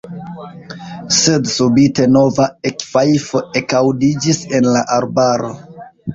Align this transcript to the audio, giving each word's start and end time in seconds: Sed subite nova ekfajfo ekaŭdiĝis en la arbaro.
Sed 1.17 1.51
subite 1.55 2.07
nova 2.13 2.47
ekfajfo 2.71 3.43
ekaŭdiĝis 3.63 4.43
en 4.61 4.73
la 4.79 4.85
arbaro. 4.99 5.55